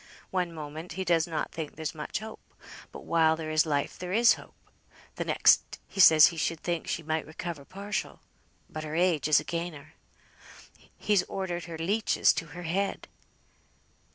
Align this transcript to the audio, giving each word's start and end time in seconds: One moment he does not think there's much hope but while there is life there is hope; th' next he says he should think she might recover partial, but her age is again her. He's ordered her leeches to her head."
One 0.31 0.51
moment 0.51 0.93
he 0.93 1.05
does 1.05 1.27
not 1.27 1.51
think 1.51 1.75
there's 1.75 1.93
much 1.93 2.21
hope 2.21 2.39
but 2.91 3.05
while 3.05 3.35
there 3.35 3.51
is 3.51 3.67
life 3.67 3.99
there 3.99 4.11
is 4.11 4.33
hope; 4.33 4.55
th' 5.15 5.27
next 5.27 5.77
he 5.87 5.99
says 5.99 6.29
he 6.33 6.37
should 6.37 6.59
think 6.61 6.87
she 6.87 7.03
might 7.03 7.27
recover 7.27 7.65
partial, 7.65 8.19
but 8.67 8.83
her 8.83 8.95
age 8.95 9.27
is 9.27 9.39
again 9.39 9.73
her. 9.73 9.93
He's 10.97 11.21
ordered 11.25 11.65
her 11.65 11.77
leeches 11.77 12.33
to 12.33 12.47
her 12.57 12.63
head." 12.63 13.09